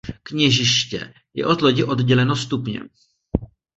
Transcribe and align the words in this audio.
Kněžiště 0.23 1.13
je 1.33 1.45
od 1.45 1.61
lodi 1.61 1.83
odděleno 1.83 2.35
stupněm. 2.35 2.87